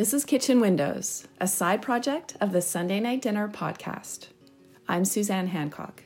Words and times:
This 0.00 0.14
is 0.14 0.24
Kitchen 0.24 0.60
Windows, 0.60 1.28
a 1.42 1.46
side 1.46 1.82
project 1.82 2.34
of 2.40 2.52
the 2.52 2.62
Sunday 2.62 3.00
Night 3.00 3.20
Dinner 3.20 3.48
podcast. 3.48 4.28
I'm 4.88 5.04
Suzanne 5.04 5.48
Hancock. 5.48 6.04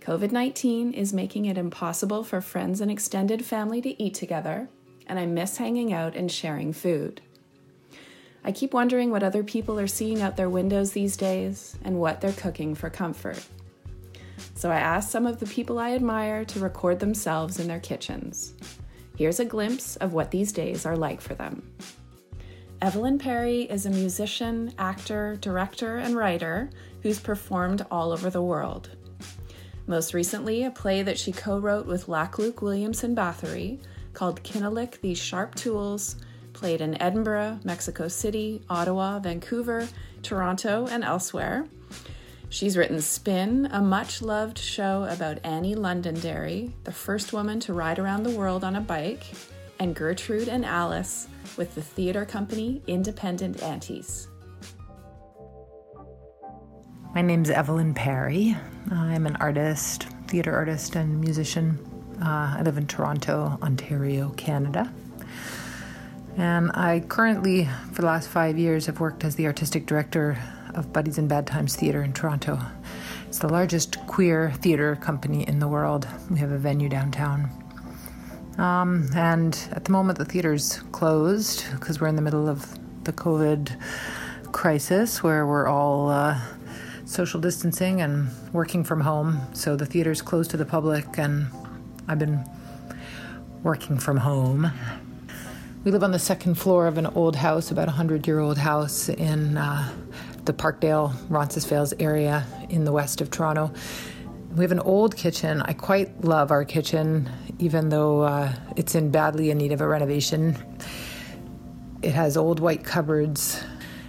COVID 0.00 0.32
19 0.32 0.92
is 0.92 1.12
making 1.12 1.44
it 1.44 1.56
impossible 1.56 2.24
for 2.24 2.40
friends 2.40 2.80
and 2.80 2.90
extended 2.90 3.44
family 3.44 3.80
to 3.80 4.02
eat 4.02 4.14
together, 4.14 4.68
and 5.06 5.20
I 5.20 5.26
miss 5.26 5.58
hanging 5.58 5.92
out 5.92 6.16
and 6.16 6.32
sharing 6.32 6.72
food. 6.72 7.20
I 8.42 8.50
keep 8.50 8.74
wondering 8.74 9.12
what 9.12 9.22
other 9.22 9.44
people 9.44 9.78
are 9.78 9.86
seeing 9.86 10.20
out 10.20 10.36
their 10.36 10.50
windows 10.50 10.90
these 10.90 11.16
days 11.16 11.78
and 11.84 12.00
what 12.00 12.20
they're 12.20 12.32
cooking 12.32 12.74
for 12.74 12.90
comfort. 12.90 13.46
So 14.56 14.68
I 14.68 14.80
asked 14.80 15.12
some 15.12 15.28
of 15.28 15.38
the 15.38 15.46
people 15.46 15.78
I 15.78 15.92
admire 15.92 16.44
to 16.46 16.58
record 16.58 16.98
themselves 16.98 17.60
in 17.60 17.68
their 17.68 17.78
kitchens. 17.78 18.54
Here's 19.16 19.38
a 19.38 19.44
glimpse 19.44 19.94
of 19.94 20.12
what 20.12 20.32
these 20.32 20.50
days 20.50 20.84
are 20.84 20.96
like 20.96 21.20
for 21.20 21.36
them. 21.36 21.62
Evalyn 22.82 23.18
Parry 23.18 23.64
is 23.64 23.84
a 23.84 23.90
musician, 23.90 24.72
actor, 24.78 25.36
director, 25.42 25.98
and 25.98 26.16
writer 26.16 26.70
who's 27.02 27.20
performed 27.20 27.84
all 27.90 28.10
over 28.10 28.30
the 28.30 28.40
world. 28.40 28.88
Most 29.86 30.14
recently, 30.14 30.64
a 30.64 30.70
play 30.70 31.02
that 31.02 31.18
she 31.18 31.30
co 31.30 31.58
wrote 31.58 31.84
with 31.84 32.06
Laakkuluk 32.06 32.62
Williamson 32.62 33.14
Bathory 33.14 33.80
called 34.14 34.42
Kiinalik 34.42 34.98
These 35.02 35.18
Sharp 35.18 35.54
Tools, 35.56 36.16
played 36.54 36.80
in 36.80 37.00
Edinburgh, 37.02 37.60
Mexico 37.64 38.08
City, 38.08 38.62
Ottawa, 38.70 39.18
Vancouver, 39.18 39.86
Toronto, 40.22 40.86
and 40.90 41.04
elsewhere. 41.04 41.66
She's 42.48 42.78
written 42.78 43.02
Spin, 43.02 43.68
a 43.72 43.82
much 43.82 44.22
loved 44.22 44.56
show 44.56 45.04
about 45.04 45.44
Annie 45.44 45.74
Londonderry, 45.74 46.74
the 46.84 46.92
first 46.92 47.34
woman 47.34 47.60
to 47.60 47.74
ride 47.74 47.98
around 47.98 48.22
the 48.22 48.30
world 48.30 48.64
on 48.64 48.74
a 48.74 48.80
bike, 48.80 49.24
and 49.80 49.94
Gertrude 49.94 50.48
and 50.48 50.64
Alice 50.64 51.26
with 51.56 51.74
the 51.74 51.80
theater 51.80 52.26
company 52.26 52.82
Independent 52.86 53.62
Aunties. 53.62 54.28
My 57.14 57.22
name's 57.22 57.48
Evalyn 57.48 57.94
Parry. 57.94 58.56
I'm 58.92 59.26
an 59.26 59.36
artist, 59.36 60.04
theater 60.28 60.54
artist, 60.54 60.94
and 60.96 61.18
musician. 61.18 61.78
Uh, 62.22 62.56
I 62.58 62.62
live 62.62 62.76
in 62.76 62.86
Toronto, 62.86 63.58
Ontario, 63.62 64.30
Canada. 64.36 64.92
And 66.36 66.70
I 66.72 67.00
currently, 67.08 67.64
for 67.92 68.02
the 68.02 68.06
last 68.06 68.28
five 68.28 68.58
years, 68.58 68.84
have 68.86 69.00
worked 69.00 69.24
as 69.24 69.34
the 69.36 69.46
artistic 69.46 69.86
director 69.86 70.38
of 70.74 70.92
Buddies 70.92 71.16
in 71.16 71.26
Bad 71.26 71.46
Times 71.46 71.74
Theatre 71.74 72.02
in 72.02 72.12
Toronto. 72.12 72.60
It's 73.26 73.38
the 73.38 73.48
largest 73.48 74.06
queer 74.06 74.52
theatre 74.56 74.94
company 74.96 75.48
in 75.48 75.58
the 75.58 75.68
world. 75.68 76.06
We 76.30 76.38
have 76.38 76.52
a 76.52 76.58
venue 76.58 76.90
downtown. 76.90 77.50
Um, 78.60 79.08
and 79.16 79.58
at 79.72 79.86
the 79.86 79.92
moment, 79.92 80.18
the 80.18 80.26
theater's 80.26 80.80
closed 80.92 81.64
because 81.72 81.98
we're 81.98 82.08
in 82.08 82.16
the 82.16 82.22
middle 82.22 82.46
of 82.46 82.78
the 83.04 83.12
COVID 83.12 83.74
crisis 84.52 85.22
where 85.22 85.46
we're 85.46 85.66
all 85.66 86.10
uh, 86.10 86.38
social 87.06 87.40
distancing 87.40 88.02
and 88.02 88.28
working 88.52 88.84
from 88.84 89.00
home. 89.00 89.40
So 89.54 89.76
the 89.76 89.86
theater's 89.86 90.20
closed 90.20 90.50
to 90.50 90.58
the 90.58 90.66
public, 90.66 91.06
and 91.16 91.46
I've 92.06 92.18
been 92.18 92.44
working 93.62 93.98
from 93.98 94.18
home. 94.18 94.70
We 95.82 95.90
live 95.90 96.04
on 96.04 96.12
the 96.12 96.18
second 96.18 96.56
floor 96.56 96.86
of 96.86 96.98
an 96.98 97.06
old 97.06 97.36
house, 97.36 97.70
about 97.70 97.88
a 97.88 97.92
hundred 97.92 98.26
year 98.26 98.40
old 98.40 98.58
house 98.58 99.08
in 99.08 99.56
uh, 99.56 99.90
the 100.44 100.52
Parkdale, 100.52 101.14
Roncesvalles 101.30 101.94
area 101.98 102.44
in 102.68 102.84
the 102.84 102.92
west 102.92 103.22
of 103.22 103.30
Toronto. 103.30 103.72
We 104.54 104.64
have 104.64 104.72
an 104.72 104.80
old 104.80 105.16
kitchen. 105.16 105.62
I 105.62 105.72
quite 105.72 106.24
love 106.24 106.50
our 106.50 106.66
kitchen, 106.66 107.30
even 107.60 107.90
though 107.90 108.22
uh, 108.22 108.52
it's 108.76 108.94
in 108.94 109.10
badly 109.10 109.50
in 109.50 109.58
need 109.58 109.72
of 109.72 109.80
a 109.80 109.86
renovation. 109.86 110.56
It 112.02 112.14
has 112.14 112.36
old 112.36 112.58
white 112.58 112.82
cupboards, 112.82 113.62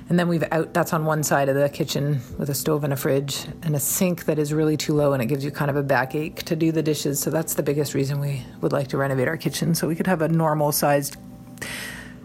and 0.08 0.18
then 0.18 0.30
we've 0.30 0.44
out 0.52 0.74
that's 0.74 0.94
on 0.94 1.06
one 1.06 1.24
side 1.24 1.50
of 1.50 1.56
the 1.56 1.68
kitchen 1.70 2.22
with 2.38 2.50
a 2.50 2.54
stove 2.54 2.84
and 2.86 2.94
a 2.94 2.96
fridge 2.96 3.46
and 3.64 3.76
a 3.76 3.80
sink 3.80 4.26
that 4.26 4.40
is 4.40 4.54
really 4.54 4.78
too 4.78 4.94
low 4.94 5.14
and 5.14 5.22
it 5.22 5.28
gives 5.28 5.44
you 5.44 5.52
kind 5.52 5.70
of 5.70 5.78
a 5.78 5.84
backache 5.84 6.44
to 6.44 6.56
do 6.56 6.72
the 6.72 6.82
dishes. 6.82 7.20
So 7.20 7.30
that's 7.30 7.54
the 7.54 7.64
biggest 7.64 7.94
reason 7.94 8.20
we 8.20 8.45
would 8.61 8.72
like 8.72 8.88
to 8.90 8.98
renovate 8.98 9.28
our 9.28 9.38
kitchen 9.38 9.76
so 9.76 9.88
we 9.88 9.95
could 9.95 10.08
have 10.08 10.22
a 10.22 10.28
normal 10.30 10.72
sized 10.72 11.17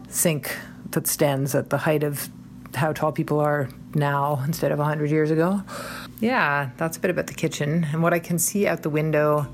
sink 0.08 0.56
that 0.92 1.06
stands 1.06 1.54
at 1.54 1.70
the 1.70 1.78
height 1.78 2.04
of 2.04 2.28
how 2.74 2.92
tall 2.92 3.10
people 3.10 3.40
are 3.40 3.68
now 3.94 4.42
instead 4.44 4.70
of 4.70 4.78
100 4.78 5.10
years 5.10 5.30
ago. 5.30 5.62
Yeah, 6.20 6.70
that's 6.76 6.96
a 6.96 7.00
bit 7.00 7.10
about 7.10 7.26
the 7.26 7.34
kitchen. 7.34 7.86
And 7.92 8.02
what 8.02 8.12
I 8.12 8.18
can 8.18 8.38
see 8.38 8.66
out 8.66 8.82
the 8.82 8.90
window 8.90 9.46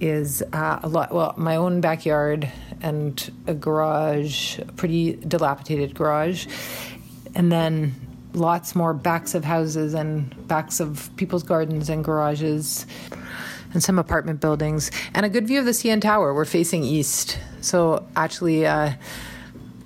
is 0.00 0.42
uh, 0.52 0.80
a 0.82 0.88
lot, 0.88 1.12
well, 1.12 1.34
my 1.36 1.56
own 1.56 1.80
backyard 1.80 2.50
and 2.82 3.32
a 3.46 3.54
garage, 3.54 4.58
a 4.58 4.64
pretty 4.72 5.14
dilapidated 5.16 5.94
garage. 5.94 6.46
And 7.34 7.50
then 7.50 7.94
lots 8.32 8.74
more 8.74 8.92
backs 8.92 9.34
of 9.34 9.44
houses 9.44 9.94
and 9.94 10.48
backs 10.48 10.80
of 10.80 11.10
people's 11.16 11.42
gardens 11.42 11.88
and 11.88 12.04
garages 12.04 12.86
and 13.72 13.82
some 13.82 13.98
apartment 13.98 14.40
buildings 14.40 14.90
and 15.14 15.24
a 15.24 15.28
good 15.28 15.46
view 15.46 15.58
of 15.58 15.64
the 15.64 15.72
CN 15.72 16.00
Tower. 16.00 16.34
We're 16.34 16.44
facing 16.44 16.82
east. 16.84 17.38
So 17.60 18.06
actually, 18.16 18.66
uh, 18.66 18.92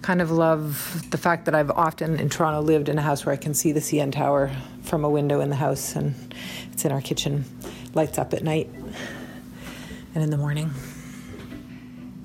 kind 0.02 0.22
of 0.22 0.30
love 0.30 1.04
the 1.10 1.18
fact 1.18 1.44
that 1.44 1.54
I've 1.54 1.70
often 1.70 2.18
in 2.18 2.30
Toronto 2.30 2.60
lived 2.60 2.88
in 2.88 2.98
a 2.98 3.02
house 3.02 3.26
where 3.26 3.32
I 3.32 3.36
can 3.36 3.52
see 3.52 3.72
the 3.72 3.80
CN 3.80 4.12
Tower 4.12 4.50
from 4.82 5.04
a 5.04 5.10
window 5.10 5.40
in 5.40 5.50
the 5.50 5.56
house, 5.56 5.94
and 5.96 6.14
it's 6.72 6.84
in 6.84 6.92
our 6.92 7.02
kitchen, 7.02 7.44
lights 7.92 8.16
up 8.16 8.32
at 8.32 8.42
night 8.42 8.70
and 10.18 10.24
in 10.24 10.30
the 10.30 10.36
morning. 10.36 10.70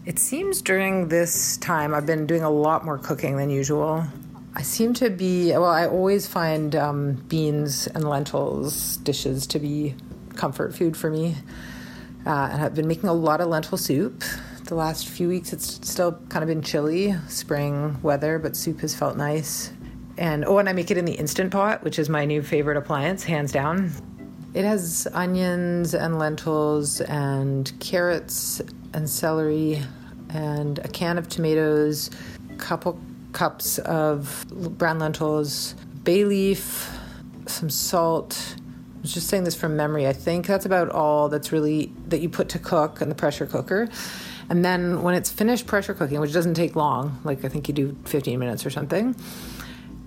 It 0.08 0.18
seems 0.18 0.64
during 0.64 1.09
this 1.09 1.58
time 1.58 1.94
I've 1.94 2.08
been 2.08 2.26
doing 2.26 2.42
a 2.42 2.50
lot 2.50 2.84
more 2.84 2.98
cooking 2.98 3.38
than 3.38 3.52
usual. 3.52 4.04
I 4.56 4.64
seem 4.64 4.96
to 4.96 5.12
be, 5.12 5.52
well, 5.52 5.66
I 5.66 5.86
always 5.86 6.28
find 6.28 6.76
um, 6.76 7.14
beans 7.28 7.86
and 7.86 8.09
lentils 8.09 8.98
dishes 8.98 9.46
to 9.48 9.59
be 9.59 9.96
comfort 10.36 10.76
food 10.76 10.98
for 10.98 11.12
me. 11.12 11.36
Uh, 12.26 12.50
and 12.52 12.64
I've 12.64 12.74
been 12.74 12.88
making 12.88 13.09
a 13.09 13.14
lot 13.14 13.42
of 13.42 13.48
lentil 13.48 13.78
soup 13.78 14.24
the 14.66 14.75
last 14.75 15.08
few 15.08 15.28
weeks 15.28 15.54
it's 15.54 15.88
still 15.88 16.14
kind 16.30 16.42
of 16.42 16.48
been 16.48 16.64
chilly, 16.64 17.16
spring 17.28 18.02
weather, 18.02 18.40
but 18.40 18.56
soup 18.56 18.80
has 18.80 18.96
felt 18.96 19.18
nice. 19.18 19.72
And 20.18 20.46
oh, 20.46 20.58
and 20.58 20.68
I 20.68 20.74
make 20.74 20.90
it 20.90 20.98
in 20.98 21.06
the 21.06 21.14
Instant 21.14 21.52
Pot, 21.52 21.84
which 21.84 22.00
is 22.00 22.10
my 22.10 22.25
new 22.25 22.42
favorite 22.42 22.78
appliance, 22.78 23.24
hands 23.24 23.52
down. 23.52 23.92
It 24.53 24.66
has 24.66 25.08
onions 25.14 25.96
and 25.96 26.19
lentils 26.19 27.02
and 27.02 27.72
carrots 27.80 28.62
and 28.94 29.09
celery 29.09 29.81
and 30.30 30.78
a 30.80 30.88
can 30.88 31.18
of 31.18 31.28
tomatoes, 31.28 32.12
couple 32.58 33.00
cups 33.31 33.80
of 33.80 34.46
brown 34.78 35.00
lentils, 35.00 35.74
bay 36.03 36.24
leaf, 36.24 36.92
some 37.47 37.69
salt. 37.69 38.56
I 38.58 39.02
was 39.02 39.13
just 39.13 39.28
saying 39.28 39.44
this 39.44 39.56
from 39.56 39.75
memory. 39.75 40.08
I 40.08 40.13
think 40.13 40.46
that's 40.46 40.68
about 40.68 40.90
all 40.90 41.30
that's 41.30 41.52
really 41.52 41.92
that 42.08 42.22
you 42.22 42.30
put 42.30 42.50
to 42.50 42.59
cook 42.59 43.02
in 43.02 43.09
the 43.09 43.16
pressure 43.16 43.47
cooker. 43.47 43.90
And 44.50 44.63
then 44.63 45.02
when 45.02 45.16
it's 45.16 45.31
finished 45.31 45.66
pressure 45.66 45.96
cooking, 45.96 46.19
which 46.19 46.31
doesn't 46.31 46.53
take 46.53 46.75
long, 46.75 47.19
like 47.24 47.44
I 47.44 47.50
think 47.50 47.68
you 47.68 47.74
do 47.74 47.97
15 48.06 48.38
minutes 48.38 48.66
or 48.66 48.69
something, 48.69 49.16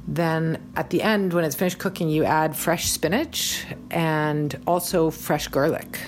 then 0.09 0.62
at 0.77 0.91
the 0.91 1.03
end, 1.03 1.33
when 1.33 1.44
it's 1.44 1.56
finished 1.56 1.78
cooking, 1.78 2.09
you 2.09 2.25
add 2.25 2.56
fresh 2.56 2.91
spinach 2.91 3.67
and 3.91 4.59
also 4.67 5.11
fresh 5.11 5.49
garlic. 5.49 5.99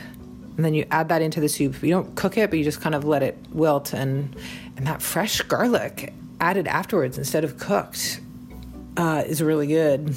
And 0.57 0.65
then 0.65 0.75
you 0.75 0.87
add 0.91 1.09
that 1.09 1.23
into 1.23 1.41
the 1.41 1.49
soup. 1.49 1.83
You 1.83 1.91
don't 1.91 2.15
cook 2.17 2.37
it, 2.37 2.51
but 2.51 2.59
you 2.59 2.65
just 2.65 2.81
kind 2.81 2.95
of 2.95 3.05
let 3.05 3.23
it 3.23 3.39
wilt. 3.51 3.93
And, 3.93 4.37
and 4.77 4.87
that 4.87 5.03
fresh 5.03 5.41
garlic 5.43 6.13
added 6.41 6.67
afterwards 6.67 7.19
instead 7.19 7.45
of 7.45 7.59
cooked 7.59 8.21
uh, 8.97 9.25
is 9.27 9.43
really 9.43 9.67
good. 9.67 10.15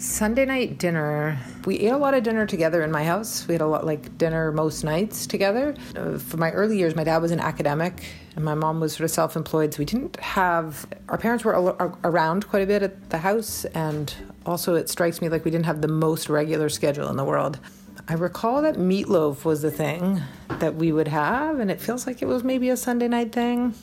Sunday 0.00 0.46
night 0.46 0.78
dinner. 0.78 1.38
We 1.66 1.80
ate 1.80 1.88
a 1.88 1.96
lot 1.98 2.14
of 2.14 2.22
dinner 2.22 2.46
together 2.46 2.82
in 2.82 2.90
my 2.90 3.04
house. 3.04 3.46
We 3.46 3.52
had 3.52 3.60
a 3.60 3.66
lot 3.66 3.84
like 3.84 4.16
dinner 4.16 4.50
most 4.50 4.82
nights 4.82 5.26
together. 5.26 5.74
Uh, 5.94 6.16
for 6.16 6.38
my 6.38 6.50
early 6.52 6.78
years, 6.78 6.96
my 6.96 7.04
dad 7.04 7.18
was 7.18 7.32
an 7.32 7.38
academic 7.38 8.02
and 8.34 8.42
my 8.42 8.54
mom 8.54 8.80
was 8.80 8.94
sort 8.94 9.04
of 9.04 9.10
self 9.10 9.36
employed. 9.36 9.74
So 9.74 9.78
we 9.80 9.84
didn't 9.84 10.18
have, 10.20 10.86
our 11.10 11.18
parents 11.18 11.44
were 11.44 11.54
al- 11.54 11.98
around 12.02 12.48
quite 12.48 12.62
a 12.62 12.66
bit 12.66 12.82
at 12.82 13.10
the 13.10 13.18
house. 13.18 13.66
And 13.66 14.12
also, 14.46 14.74
it 14.74 14.88
strikes 14.88 15.20
me 15.20 15.28
like 15.28 15.44
we 15.44 15.50
didn't 15.50 15.66
have 15.66 15.82
the 15.82 15.88
most 15.88 16.30
regular 16.30 16.70
schedule 16.70 17.10
in 17.10 17.18
the 17.18 17.24
world. 17.24 17.60
I 18.08 18.14
recall 18.14 18.62
that 18.62 18.76
meatloaf 18.76 19.44
was 19.44 19.60
the 19.60 19.70
thing 19.70 20.22
that 20.60 20.76
we 20.76 20.92
would 20.92 21.08
have, 21.08 21.60
and 21.60 21.70
it 21.70 21.78
feels 21.78 22.06
like 22.06 22.22
it 22.22 22.26
was 22.26 22.42
maybe 22.42 22.70
a 22.70 22.76
Sunday 22.76 23.06
night 23.06 23.32
thing. 23.32 23.74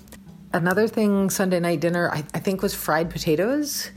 Another 0.52 0.88
thing, 0.88 1.30
Sunday 1.30 1.60
night 1.60 1.80
dinner, 1.80 2.10
I, 2.10 2.26
I 2.34 2.40
think 2.40 2.64
was 2.64 2.74
fried 2.74 3.12
potatoes 3.12 3.92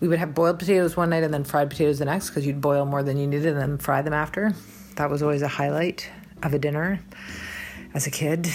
we 0.00 0.08
would 0.08 0.18
have 0.18 0.34
boiled 0.34 0.58
potatoes 0.58 0.96
one 0.96 1.10
night 1.10 1.22
and 1.22 1.32
then 1.32 1.44
fried 1.44 1.70
potatoes 1.70 1.98
the 1.98 2.04
next 2.04 2.30
because 2.30 2.46
you'd 2.46 2.60
boil 2.60 2.84
more 2.84 3.02
than 3.02 3.16
you 3.16 3.26
needed 3.26 3.46
and 3.46 3.58
then 3.58 3.78
fry 3.78 4.02
them 4.02 4.12
after. 4.12 4.54
That 4.96 5.10
was 5.10 5.22
always 5.22 5.42
a 5.42 5.48
highlight 5.48 6.10
of 6.42 6.54
a 6.54 6.58
dinner 6.58 7.00
as 7.94 8.06
a 8.06 8.10
kid. 8.10 8.48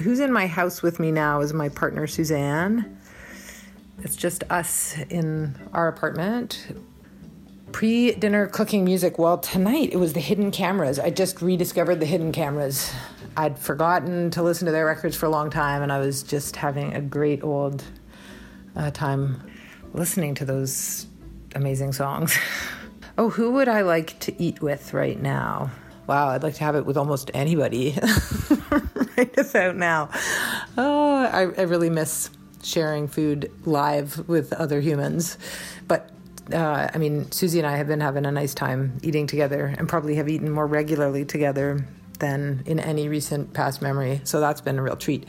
Who's 0.00 0.20
in 0.20 0.32
my 0.32 0.46
house 0.46 0.82
with 0.82 1.00
me 1.00 1.10
now 1.10 1.40
is 1.40 1.52
my 1.52 1.68
partner 1.68 2.06
Suzanne. 2.06 2.98
It's 4.02 4.16
just 4.16 4.44
us 4.50 4.96
in 5.10 5.56
our 5.72 5.88
apartment. 5.88 6.76
Pre 7.72 8.12
dinner 8.12 8.46
cooking 8.46 8.84
music. 8.84 9.18
Well, 9.18 9.38
tonight 9.38 9.90
it 9.92 9.96
was 9.96 10.12
the 10.12 10.20
hidden 10.20 10.50
cameras. 10.50 10.98
I 10.98 11.10
just 11.10 11.42
rediscovered 11.42 11.98
the 11.98 12.06
hidden 12.06 12.30
cameras 12.30 12.92
I'd 13.36 13.58
forgotten 13.58 14.30
to 14.30 14.42
listen 14.42 14.64
to 14.64 14.72
their 14.72 14.86
records 14.86 15.14
for 15.14 15.26
a 15.26 15.28
long 15.28 15.50
time, 15.50 15.82
and 15.82 15.92
I 15.92 15.98
was 15.98 16.22
just 16.22 16.56
having 16.56 16.94
a 16.94 17.02
great 17.02 17.44
old 17.44 17.84
uh, 18.76 18.90
time 18.90 19.42
listening 19.92 20.34
to 20.36 20.44
those 20.44 21.06
amazing 21.54 21.92
songs. 21.92 22.36
oh, 23.18 23.30
who 23.30 23.52
would 23.52 23.68
I 23.68 23.82
like 23.82 24.18
to 24.20 24.42
eat 24.42 24.60
with 24.60 24.92
right 24.92 25.20
now? 25.20 25.70
Wow, 26.06 26.28
I'd 26.28 26.42
like 26.42 26.54
to 26.54 26.64
have 26.64 26.76
it 26.76 26.86
with 26.86 26.96
almost 26.96 27.30
anybody 27.34 27.98
right 29.16 29.38
about 29.38 29.76
now. 29.76 30.10
Oh, 30.78 31.24
I, 31.24 31.40
I 31.40 31.62
really 31.62 31.90
miss 31.90 32.30
sharing 32.62 33.08
food 33.08 33.50
live 33.64 34.28
with 34.28 34.52
other 34.52 34.80
humans. 34.80 35.38
But 35.88 36.10
uh, 36.52 36.88
I 36.92 36.98
mean, 36.98 37.30
Susie 37.32 37.58
and 37.58 37.66
I 37.66 37.76
have 37.76 37.88
been 37.88 38.00
having 38.00 38.24
a 38.24 38.30
nice 38.30 38.54
time 38.54 38.98
eating 39.02 39.26
together 39.26 39.74
and 39.78 39.88
probably 39.88 40.16
have 40.16 40.28
eaten 40.28 40.50
more 40.50 40.66
regularly 40.66 41.24
together 41.24 41.84
than 42.18 42.62
in 42.66 42.78
any 42.78 43.08
recent 43.08 43.52
past 43.52 43.82
memory. 43.82 44.20
So 44.24 44.40
that's 44.40 44.60
been 44.60 44.78
a 44.78 44.82
real 44.82 44.96
treat. 44.96 45.26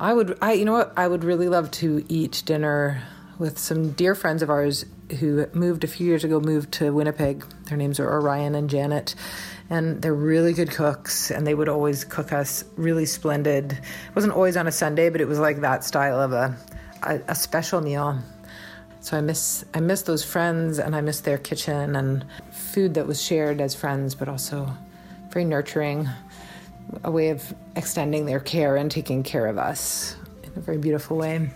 I 0.00 0.12
would, 0.12 0.38
I, 0.40 0.52
you 0.52 0.64
know 0.64 0.74
what, 0.74 0.92
I 0.96 1.08
would 1.08 1.24
really 1.24 1.48
love 1.48 1.70
to 1.72 2.04
eat 2.08 2.42
dinner 2.46 3.02
with 3.38 3.58
some 3.58 3.90
dear 3.92 4.14
friends 4.14 4.42
of 4.42 4.50
ours 4.50 4.84
who 5.18 5.46
moved 5.54 5.82
a 5.82 5.88
few 5.88 6.06
years 6.06 6.22
ago, 6.22 6.38
moved 6.38 6.72
to 6.74 6.92
Winnipeg. 6.92 7.44
Their 7.64 7.76
names 7.78 7.98
are 7.98 8.08
Orion 8.08 8.54
and 8.54 8.70
Janet, 8.70 9.16
and 9.68 10.00
they're 10.00 10.14
really 10.14 10.52
good 10.52 10.70
cooks. 10.70 11.30
And 11.30 11.46
they 11.46 11.54
would 11.54 11.68
always 11.68 12.04
cook 12.04 12.32
us 12.32 12.64
really 12.76 13.06
splendid. 13.06 13.72
It 13.72 14.14
wasn't 14.14 14.34
always 14.34 14.56
on 14.56 14.66
a 14.66 14.72
Sunday, 14.72 15.08
but 15.10 15.20
it 15.20 15.26
was 15.26 15.38
like 15.38 15.60
that 15.62 15.84
style 15.84 16.20
of 16.20 16.32
a 16.32 16.56
a, 17.02 17.20
a 17.28 17.34
special 17.34 17.80
meal. 17.80 18.18
So 19.00 19.16
I 19.16 19.20
miss 19.20 19.64
I 19.74 19.80
miss 19.80 20.02
those 20.02 20.24
friends, 20.24 20.78
and 20.78 20.94
I 20.94 21.00
miss 21.00 21.20
their 21.20 21.38
kitchen 21.38 21.96
and 21.96 22.24
food 22.52 22.94
that 22.94 23.06
was 23.06 23.22
shared 23.22 23.60
as 23.60 23.74
friends, 23.74 24.14
but 24.14 24.28
also 24.28 24.68
very 25.30 25.44
nurturing, 25.44 26.08
a 27.04 27.10
way 27.10 27.30
of 27.30 27.54
extending 27.76 28.26
their 28.26 28.40
care 28.40 28.76
and 28.76 28.90
taking 28.90 29.22
care 29.22 29.46
of 29.46 29.58
us 29.58 30.16
in 30.42 30.50
a 30.56 30.60
very 30.60 30.78
beautiful 30.78 31.16
way. 31.16 31.50